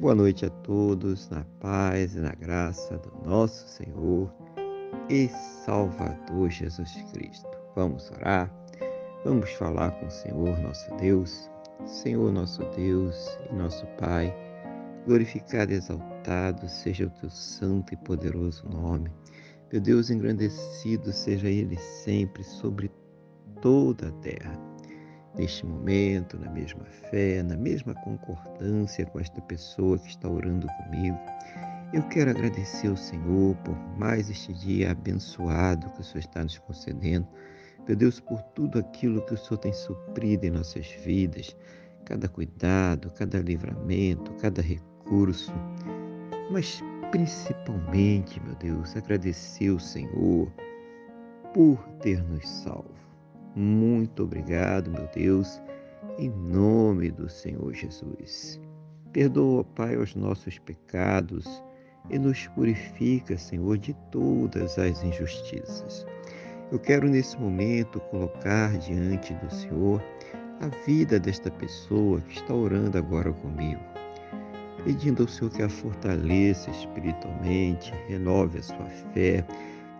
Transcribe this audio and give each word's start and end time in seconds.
Boa 0.00 0.14
noite 0.14 0.46
a 0.46 0.48
todos, 0.48 1.28
na 1.28 1.44
paz 1.60 2.14
e 2.16 2.20
na 2.20 2.32
graça 2.32 2.96
do 2.96 3.12
nosso 3.28 3.68
Senhor 3.68 4.32
e 5.10 5.28
Salvador 5.66 6.48
Jesus 6.48 6.90
Cristo. 7.12 7.46
Vamos 7.76 8.10
orar, 8.12 8.50
vamos 9.26 9.50
falar 9.52 9.90
com 9.90 10.06
o 10.06 10.10
Senhor 10.10 10.58
nosso 10.60 10.90
Deus. 10.96 11.50
Senhor 11.84 12.32
nosso 12.32 12.62
Deus 12.74 13.38
e 13.50 13.54
nosso 13.54 13.86
Pai, 13.98 14.34
glorificado 15.06 15.70
e 15.70 15.74
exaltado 15.74 16.66
seja 16.66 17.04
o 17.04 17.10
teu 17.20 17.28
santo 17.28 17.92
e 17.92 17.96
poderoso 17.98 18.66
nome. 18.70 19.12
Meu 19.70 19.82
Deus, 19.82 20.08
engrandecido 20.08 21.12
seja 21.12 21.46
Ele 21.50 21.76
sempre 21.76 22.42
sobre 22.42 22.90
toda 23.60 24.08
a 24.08 24.12
terra 24.12 24.69
neste 25.36 25.64
momento, 25.64 26.38
na 26.38 26.50
mesma 26.50 26.84
fé, 26.84 27.42
na 27.42 27.56
mesma 27.56 27.94
concordância 27.94 29.06
com 29.06 29.20
esta 29.20 29.40
pessoa 29.42 29.98
que 29.98 30.08
está 30.08 30.28
orando 30.28 30.66
comigo. 30.66 31.18
Eu 31.92 32.02
quero 32.04 32.30
agradecer 32.30 32.88
ao 32.88 32.96
Senhor 32.96 33.56
por 33.64 33.76
mais 33.98 34.30
este 34.30 34.52
dia 34.52 34.92
abençoado 34.92 35.90
que 35.90 36.00
o 36.00 36.04
Senhor 36.04 36.20
está 36.20 36.42
nos 36.42 36.58
concedendo. 36.58 37.26
Meu 37.86 37.96
Deus, 37.96 38.20
por 38.20 38.40
tudo 38.54 38.78
aquilo 38.78 39.24
que 39.26 39.34
o 39.34 39.38
Senhor 39.38 39.58
tem 39.58 39.72
suprido 39.72 40.46
em 40.46 40.50
nossas 40.50 40.86
vidas, 41.04 41.56
cada 42.04 42.28
cuidado, 42.28 43.10
cada 43.10 43.40
livramento, 43.40 44.32
cada 44.34 44.62
recurso. 44.62 45.52
Mas 46.50 46.80
principalmente, 47.10 48.40
meu 48.40 48.54
Deus, 48.54 48.96
agradecer 48.96 49.70
ao 49.70 49.80
Senhor 49.80 50.52
por 51.52 51.78
ter 52.00 52.22
nos 52.22 52.48
salvo. 52.48 52.89
Muito 53.54 54.22
obrigado, 54.22 54.90
meu 54.90 55.08
Deus, 55.14 55.60
em 56.18 56.30
nome 56.30 57.10
do 57.10 57.28
Senhor 57.28 57.74
Jesus. 57.74 58.60
Perdoa, 59.12 59.64
Pai, 59.64 59.96
os 59.96 60.14
nossos 60.14 60.58
pecados 60.60 61.62
e 62.08 62.18
nos 62.18 62.46
purifica, 62.48 63.36
Senhor, 63.36 63.76
de 63.76 63.92
todas 64.12 64.78
as 64.78 65.02
injustiças. 65.02 66.06
Eu 66.70 66.78
quero 66.78 67.08
nesse 67.08 67.36
momento 67.38 67.98
colocar 68.00 68.78
diante 68.78 69.34
do 69.34 69.52
Senhor 69.52 70.00
a 70.60 70.68
vida 70.86 71.18
desta 71.18 71.50
pessoa 71.50 72.20
que 72.20 72.34
está 72.34 72.54
orando 72.54 72.98
agora 72.98 73.32
comigo, 73.32 73.80
pedindo 74.84 75.24
ao 75.24 75.28
Senhor 75.28 75.50
que 75.50 75.62
a 75.62 75.68
fortaleça 75.68 76.70
espiritualmente, 76.70 77.92
renove 78.06 78.60
a 78.60 78.62
sua 78.62 78.86
fé 79.12 79.44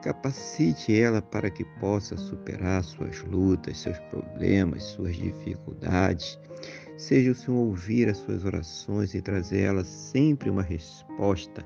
Capacite 0.03 0.99
ela 0.99 1.21
para 1.21 1.51
que 1.51 1.65
possa 1.79 2.17
superar 2.17 2.83
suas 2.83 3.23
lutas, 3.25 3.79
seus 3.79 3.99
problemas, 4.11 4.83
suas 4.85 5.15
dificuldades. 5.15 6.39
Seja 6.97 7.33
o 7.33 7.35
Senhor 7.35 7.59
ouvir 7.59 8.09
as 8.09 8.19
suas 8.19 8.45
orações 8.45 9.15
e 9.15 9.21
trazer 9.21 9.61
elas 9.61 9.87
sempre 9.87 10.49
uma 10.49 10.63
resposta, 10.63 11.65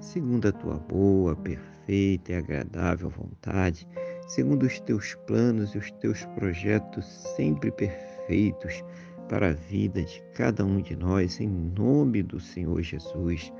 segundo 0.00 0.48
a 0.48 0.52
tua 0.52 0.78
boa, 0.78 1.36
perfeita 1.36 2.32
e 2.32 2.34
agradável 2.36 3.10
vontade, 3.10 3.86
segundo 4.28 4.64
os 4.64 4.80
teus 4.80 5.14
planos 5.26 5.74
e 5.74 5.78
os 5.78 5.90
teus 5.92 6.24
projetos 6.36 7.04
sempre 7.36 7.70
perfeitos 7.70 8.82
para 9.28 9.48
a 9.48 9.52
vida 9.52 10.02
de 10.02 10.22
cada 10.34 10.64
um 10.64 10.80
de 10.80 10.96
nós, 10.96 11.40
em 11.40 11.48
nome 11.48 12.22
do 12.22 12.40
Senhor 12.40 12.80
Jesus. 12.82 13.52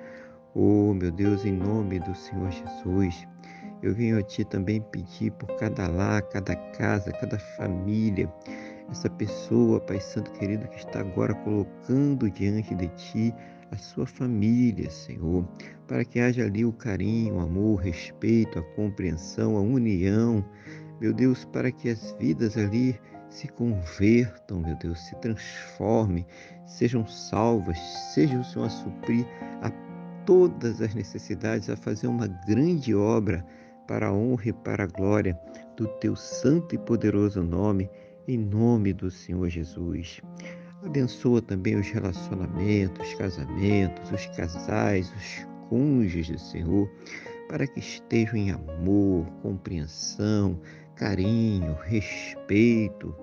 Oh, 0.57 0.95
meu 0.95 1.11
Deus, 1.11 1.45
em 1.45 1.51
nome 1.51 1.99
do 1.99 2.15
Senhor 2.15 2.49
Jesus. 2.49 3.27
Eu 3.83 3.93
venho 3.93 4.17
a 4.17 4.23
Ti 4.23 4.45
também 4.45 4.81
pedir 4.81 5.33
por 5.33 5.49
cada 5.57 5.89
lar, 5.89 6.23
cada 6.29 6.55
casa, 6.55 7.11
cada 7.11 7.37
família, 7.57 8.33
essa 8.89 9.11
pessoa, 9.11 9.81
Pai 9.81 9.99
Santo 9.99 10.31
querido, 10.31 10.69
que 10.69 10.79
está 10.79 11.01
agora 11.01 11.35
colocando 11.35 12.31
diante 12.31 12.73
de 12.73 12.87
Ti 12.91 13.35
a 13.73 13.77
sua 13.77 14.07
família, 14.07 14.89
Senhor, 14.91 15.45
para 15.89 16.05
que 16.05 16.21
haja 16.21 16.45
ali 16.45 16.65
o 16.65 16.73
carinho, 16.73 17.35
o 17.35 17.41
amor, 17.41 17.73
o 17.73 17.83
respeito, 17.83 18.61
a 18.61 18.63
compreensão, 18.77 19.57
a 19.57 19.61
união, 19.61 20.45
meu 21.01 21.13
Deus, 21.13 21.45
para 21.47 21.73
que 21.73 21.89
as 21.89 22.13
vidas 22.21 22.57
ali 22.57 22.97
se 23.29 23.49
convertam, 23.49 24.61
meu 24.61 24.77
Deus, 24.77 25.01
se 25.01 25.17
transformem, 25.17 26.25
sejam 26.65 27.05
salvas, 27.09 27.77
seja 28.15 28.39
o 28.39 28.45
Senhor 28.45 28.67
a 28.67 28.71
suprir 28.71 29.27
a 29.61 29.84
todas 30.27 30.81
as 30.81 30.95
necessidades, 30.95 31.69
a 31.71 31.77
fazer 31.77 32.07
uma 32.07 32.27
grande 32.27 32.95
obra 32.95 33.45
para 33.87 34.09
a 34.09 34.13
honra 34.13 34.49
e 34.49 34.53
para 34.53 34.85
a 34.85 34.87
glória 34.87 35.39
do 35.77 35.87
teu 35.99 36.17
santo 36.17 36.75
e 36.75 36.79
poderoso 36.79 37.43
nome, 37.43 37.91
em 38.27 38.39
nome 38.39 38.93
do 38.93 39.11
Senhor 39.11 39.49
Jesus. 39.49 40.21
Abençoa 40.85 41.41
também 41.41 41.77
os 41.77 41.89
relacionamentos, 41.89 43.09
os 43.09 43.15
casamentos, 43.15 44.11
os 44.11 44.27
casais, 44.37 45.13
os 45.17 45.47
cônjuges, 45.69 46.43
Senhor, 46.51 46.91
para 47.49 47.67
que 47.67 47.81
estejam 47.81 48.37
em 48.37 48.51
amor, 48.51 49.27
compreensão, 49.43 50.61
carinho, 50.95 51.75
respeito. 51.85 53.15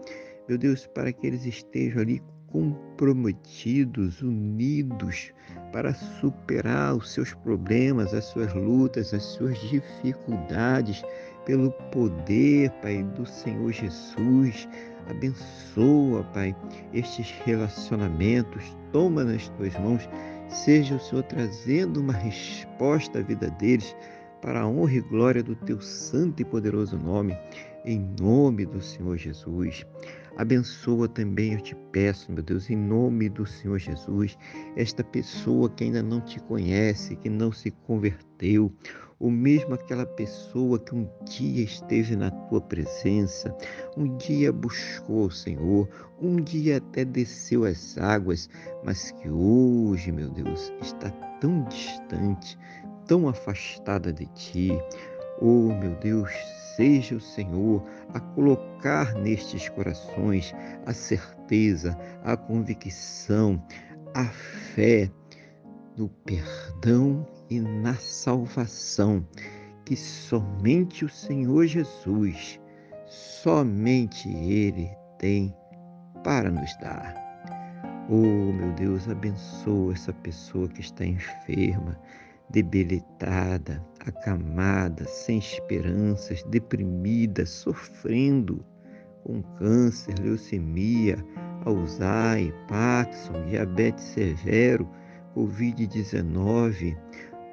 Meu 0.48 0.58
Deus, 0.58 0.88
para 0.88 1.12
que 1.14 1.26
eles 1.26 1.46
estejam 1.46 2.02
ali 2.02 2.22
comprometidos, 2.52 4.22
unidos 4.22 5.32
para 5.72 5.94
superar 5.94 6.96
os 6.96 7.12
seus 7.12 7.34
problemas, 7.34 8.14
as 8.14 8.26
suas 8.26 8.54
lutas, 8.54 9.14
as 9.14 9.24
suas 9.24 9.58
dificuldades, 9.70 11.04
pelo 11.46 11.72
poder, 11.92 12.70
Pai, 12.82 13.04
do 13.16 13.26
Senhor 13.26 13.72
Jesus. 13.72 14.68
Abençoa, 15.10 16.24
Pai, 16.34 16.56
estes 16.94 17.32
relacionamentos, 17.46 18.78
toma 18.92 19.24
nas 19.24 19.50
tuas 19.50 19.74
mãos, 19.80 20.08
seja 20.48 20.96
o 20.96 21.00
Senhor 21.00 21.24
trazendo 21.24 22.02
uma 22.02 22.14
resposta 22.14 23.20
à 23.20 23.22
vida 23.22 23.50
deles 23.52 23.96
para 24.42 24.62
a 24.62 24.68
honra 24.68 24.94
e 24.94 25.02
glória 25.02 25.44
do 25.44 25.56
teu 25.56 25.80
santo 25.80 26.42
e 26.42 26.46
poderoso 26.46 26.98
nome, 26.98 27.38
em 27.86 28.00
nome 28.20 28.66
do 28.66 28.82
Senhor 28.82 29.18
Jesus. 29.18 29.86
Abençoa 30.38 31.08
também, 31.08 31.54
eu 31.54 31.62
te 31.62 31.76
peço, 31.92 32.32
meu 32.32 32.42
Deus, 32.42 32.70
em 32.70 32.76
nome 32.76 33.30
do 33.30 33.46
Senhor 33.46 33.78
Jesus, 33.78 34.38
esta 34.76 35.04
pessoa 35.04 35.70
que 35.70 35.84
ainda 35.84 36.02
não 36.02 36.22
te 36.22 36.40
conhece, 36.40 37.16
que 37.18 37.30
não 37.30 37.52
se 37.52 37.70
converteu, 37.70 38.74
ou 39.20 39.30
mesmo 39.30 39.76
aquela 39.76 40.06
pessoa 40.06 40.80
que 40.80 40.96
um 40.96 41.08
dia 41.26 41.64
esteve 41.64 42.16
na 42.16 42.32
tua 42.32 42.60
presença, 42.60 43.56
um 43.96 44.18
dia 44.18 44.52
buscou 44.52 45.26
o 45.26 45.32
Senhor, 45.32 45.88
um 46.20 46.38
dia 46.38 46.78
até 46.78 47.06
desceu 47.06 47.64
as 47.64 47.98
águas, 48.00 48.50
mas 48.84 49.12
que 49.12 49.30
hoje, 49.30 50.12
meu 50.12 50.30
Deus, 50.30 50.74
está 50.82 51.12
tão 51.40 51.64
distante, 51.66 52.58
tão 53.12 53.28
afastada 53.28 54.14
de 54.14 54.26
ti. 54.28 54.72
Oh, 55.42 55.68
meu 55.68 55.94
Deus, 55.96 56.32
seja 56.78 57.14
o 57.14 57.20
Senhor 57.20 57.84
a 58.14 58.22
colocar 58.22 59.14
nestes 59.16 59.68
corações 59.68 60.56
a 60.86 60.94
certeza, 60.94 61.98
a 62.24 62.38
convicção, 62.38 63.62
a 64.14 64.24
fé 64.24 65.12
no 65.98 66.08
perdão 66.08 67.28
e 67.50 67.60
na 67.60 67.96
salvação 67.96 69.28
que 69.84 69.98
somente 69.98 71.04
o 71.04 71.10
Senhor 71.10 71.66
Jesus, 71.66 72.62
somente 73.08 74.30
Ele 74.30 74.90
tem 75.20 75.54
para 76.24 76.50
nos 76.50 76.74
dar. 76.78 77.14
Oh, 78.10 78.54
meu 78.54 78.72
Deus, 78.72 79.10
abençoa 79.10 79.92
essa 79.92 80.14
pessoa 80.14 80.70
que 80.70 80.80
está 80.80 81.06
enferma, 81.06 82.00
debilitada, 82.52 83.84
acamada, 84.06 85.06
sem 85.06 85.38
esperanças, 85.38 86.44
deprimida, 86.44 87.46
sofrendo 87.46 88.64
com 89.24 89.42
câncer, 89.58 90.16
leucemia, 90.20 91.18
Alzheimer, 91.66 92.54
Parkinson, 92.68 93.46
diabetes 93.46 94.04
severo, 94.04 94.90
Covid-19, 95.36 96.98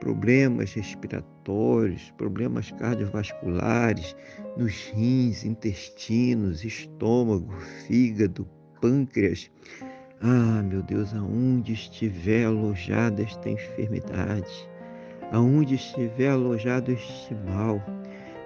problemas 0.00 0.72
respiratórios, 0.72 2.10
problemas 2.16 2.70
cardiovasculares 2.72 4.16
nos 4.56 4.90
rins, 4.94 5.44
intestinos, 5.44 6.64
estômago, 6.64 7.52
fígado, 7.86 8.48
pâncreas. 8.80 9.50
Ah, 10.20 10.62
meu 10.62 10.82
Deus, 10.82 11.14
aonde 11.14 11.74
estiver 11.74 12.46
alojada 12.46 13.22
esta 13.22 13.50
enfermidade, 13.50 14.68
aonde 15.32 15.74
estiver 15.74 16.30
alojado 16.30 16.92
este 16.92 17.34
mal. 17.34 17.82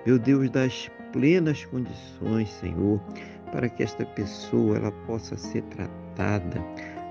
Meu 0.06 0.18
Deus, 0.18 0.50
das 0.50 0.90
plenas 1.12 1.64
condições, 1.66 2.48
Senhor, 2.50 3.00
para 3.52 3.68
que 3.68 3.82
esta 3.82 4.04
pessoa 4.04 4.76
ela 4.76 4.92
possa 5.06 5.36
ser 5.36 5.62
tratada, 5.64 6.60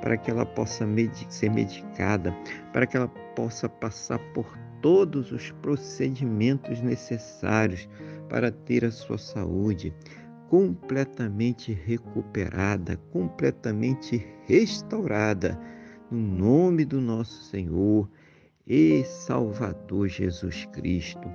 para 0.02 0.18
que 0.18 0.32
ela 0.32 0.46
possa 0.46 0.86
ser 1.30 1.50
medicada, 1.52 2.36
para 2.74 2.86
que 2.86 2.98
ela 2.98 3.08
possa 3.36 3.70
passar 3.70 4.20
por 4.34 4.46
todos 4.82 5.32
os 5.32 5.52
procedimentos 5.62 6.82
necessários 6.82 7.88
para 8.28 8.52
ter 8.52 8.84
a 8.84 8.92
sua 8.92 9.18
saúde 9.18 9.94
completamente 10.50 11.72
recuperada, 11.72 12.98
completamente 13.12 14.28
restaurada 14.48 15.58
no 16.10 16.18
nome 16.18 16.84
do 16.84 17.00
nosso 17.00 17.44
Senhor 17.44 18.10
e 18.68 19.04
Salvador 19.04 20.08
Jesus 20.08 20.66
Cristo. 20.74 21.32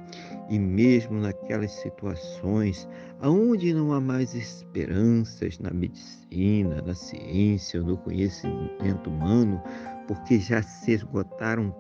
E 0.48 0.58
mesmo 0.58 1.18
naquelas 1.20 1.72
situações 1.72 2.88
aonde 3.20 3.72
não 3.74 3.92
há 3.92 4.00
mais 4.00 4.34
esperanças 4.34 5.58
na 5.58 5.70
medicina, 5.70 6.82
na 6.82 6.94
ciência, 6.94 7.80
no 7.80 7.96
conhecimento 7.96 9.10
humano, 9.10 9.62
porque 10.06 10.38
já 10.38 10.62
se 10.62 10.92
esgotaram 10.92 11.74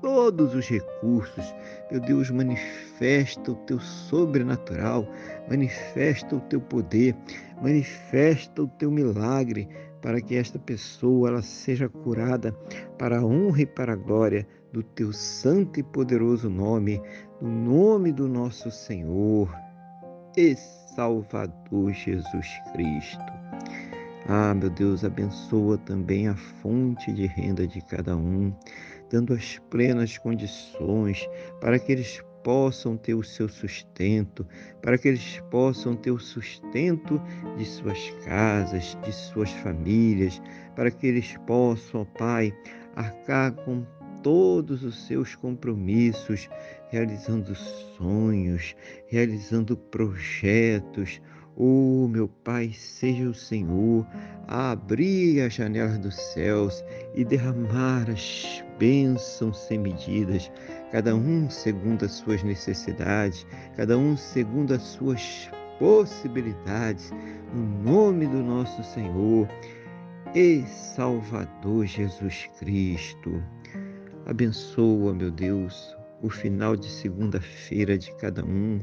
todos 0.00 0.54
os 0.54 0.68
recursos. 0.68 1.54
Meu 1.90 2.00
Deus, 2.00 2.30
manifesta 2.30 3.52
o 3.52 3.56
teu 3.66 3.80
sobrenatural, 3.80 5.06
manifesta 5.48 6.36
o 6.36 6.40
teu 6.40 6.60
poder, 6.60 7.14
manifesta 7.60 8.62
o 8.62 8.68
teu 8.68 8.90
milagre 8.90 9.68
para 10.00 10.20
que 10.20 10.36
esta 10.36 10.58
pessoa 10.58 11.30
ela 11.30 11.42
seja 11.42 11.88
curada 11.88 12.52
para 12.98 13.18
a 13.18 13.24
honra 13.24 13.62
e 13.62 13.66
para 13.66 13.94
a 13.94 13.96
glória 13.96 14.46
do 14.76 14.82
teu 14.82 15.10
santo 15.10 15.80
e 15.80 15.82
poderoso 15.82 16.50
nome, 16.50 17.00
no 17.40 17.48
nome 17.48 18.12
do 18.12 18.28
nosso 18.28 18.70
Senhor 18.70 19.50
e 20.36 20.54
Salvador 20.94 21.94
Jesus 21.94 22.46
Cristo. 22.74 23.24
Ah, 24.28 24.52
meu 24.52 24.68
Deus, 24.68 25.02
abençoa 25.02 25.78
também 25.78 26.28
a 26.28 26.36
fonte 26.36 27.10
de 27.10 27.24
renda 27.24 27.66
de 27.66 27.80
cada 27.80 28.14
um, 28.18 28.52
dando 29.08 29.32
as 29.32 29.58
plenas 29.70 30.18
condições 30.18 31.26
para 31.58 31.78
que 31.78 31.92
eles 31.92 32.22
possam 32.44 32.98
ter 32.98 33.14
o 33.14 33.22
seu 33.22 33.48
sustento, 33.48 34.46
para 34.82 34.98
que 34.98 35.08
eles 35.08 35.42
possam 35.50 35.96
ter 35.96 36.10
o 36.10 36.18
sustento 36.18 37.18
de 37.56 37.64
suas 37.64 38.10
casas, 38.26 38.94
de 39.02 39.10
suas 39.10 39.50
famílias, 39.52 40.38
para 40.74 40.90
que 40.90 41.06
eles 41.06 41.34
possam, 41.46 42.02
ó 42.02 42.18
Pai, 42.18 42.52
arcar 42.94 43.52
com 43.52 43.86
todos 44.26 44.82
os 44.82 45.06
seus 45.06 45.36
compromissos, 45.36 46.50
realizando 46.88 47.54
sonhos, 47.96 48.74
realizando 49.06 49.76
projetos. 49.76 51.22
Oh, 51.54 52.08
meu 52.08 52.26
Pai, 52.26 52.72
seja 52.72 53.28
o 53.28 53.32
Senhor 53.32 54.04
a 54.48 54.72
abrir 54.72 55.42
as 55.42 55.54
janelas 55.54 55.96
dos 55.98 56.16
céus 56.16 56.84
e 57.14 57.24
derramar 57.24 58.10
as 58.10 58.64
bênçãos 58.80 59.60
sem 59.60 59.78
medidas, 59.78 60.50
cada 60.90 61.14
um 61.14 61.48
segundo 61.48 62.04
as 62.04 62.10
suas 62.10 62.42
necessidades, 62.42 63.46
cada 63.76 63.96
um 63.96 64.16
segundo 64.16 64.74
as 64.74 64.82
suas 64.82 65.48
possibilidades, 65.78 67.12
no 67.54 67.62
nome 67.84 68.26
do 68.26 68.42
nosso 68.42 68.82
Senhor 68.82 69.48
e 70.34 70.64
Salvador 70.66 71.86
Jesus 71.86 72.50
Cristo. 72.58 73.40
Abençoa, 74.26 75.14
meu 75.14 75.30
Deus, 75.30 75.96
o 76.20 76.28
final 76.28 76.74
de 76.74 76.90
segunda-feira 76.90 77.96
de 77.96 78.12
cada 78.16 78.44
um, 78.44 78.80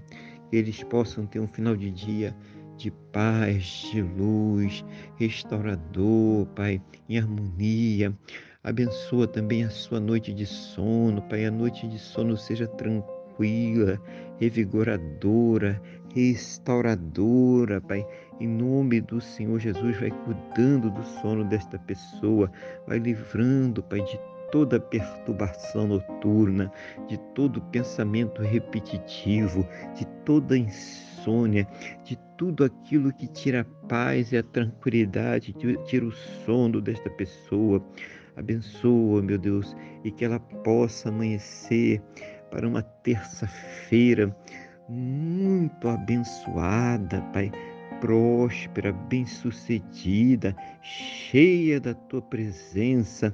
que 0.49 0.55
eles 0.55 0.81
possam 0.85 1.25
ter 1.25 1.41
um 1.41 1.47
final 1.47 1.75
de 1.75 1.91
dia 1.91 2.33
de 2.77 2.89
paz, 3.11 3.89
de 3.91 4.01
luz, 4.01 4.85
restaurador, 5.17 6.45
Pai, 6.55 6.81
em 7.09 7.17
harmonia. 7.17 8.17
Abençoa 8.63 9.27
também 9.27 9.65
a 9.65 9.69
sua 9.69 9.99
noite 9.99 10.33
de 10.33 10.45
sono, 10.45 11.21
Pai, 11.23 11.45
a 11.45 11.51
noite 11.51 11.89
de 11.89 11.99
sono 11.99 12.37
seja 12.37 12.65
tranquila, 12.65 14.01
revigoradora, 14.39 15.81
restauradora, 16.15 17.81
Pai. 17.81 18.07
Em 18.39 18.47
nome 18.47 19.01
do 19.01 19.19
Senhor 19.19 19.59
Jesus, 19.59 19.99
vai 19.99 20.09
cuidando 20.09 20.89
do 20.89 21.03
sono 21.21 21.43
desta 21.43 21.77
pessoa, 21.79 22.49
vai 22.87 22.97
livrando, 22.97 23.83
Pai, 23.83 23.99
de 23.99 24.17
toda 24.53 24.79
perturbação 24.79 25.87
noturna, 25.87 26.71
de 27.07 27.17
todo 27.33 27.59
pensamento 27.59 28.43
repetitivo, 28.43 29.67
de 29.95 30.05
toda 30.23 30.55
insônia, 30.55 31.67
de 32.03 32.15
tudo 32.37 32.63
aquilo 32.63 33.11
que 33.11 33.25
tira 33.25 33.61
a 33.61 33.87
paz 33.87 34.31
e 34.31 34.37
a 34.37 34.43
tranquilidade, 34.43 35.55
tira 35.87 36.05
o 36.05 36.11
sono 36.11 36.79
desta 36.79 37.09
pessoa. 37.09 37.83
Abençoa, 38.35 39.23
meu 39.23 39.39
Deus, 39.39 39.75
e 40.03 40.11
que 40.11 40.23
ela 40.23 40.39
possa 40.39 41.09
amanhecer 41.09 41.99
para 42.51 42.67
uma 42.67 42.83
terça-feira 42.83 44.35
muito 44.87 45.87
abençoada, 45.87 47.21
Pai, 47.33 47.51
próspera, 47.99 48.91
bem-sucedida, 48.91 50.55
cheia 50.83 51.79
da 51.79 51.95
tua 51.95 52.21
presença 52.21 53.33